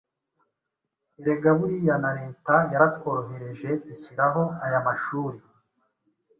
Erega 1.19 1.51
buriya 1.59 1.95
na 2.03 2.11
Leta 2.19 2.55
yaratworohereje 2.71 3.69
ishyiraho 3.93 4.43
aya 4.65 4.79
mashuri! 4.87 5.37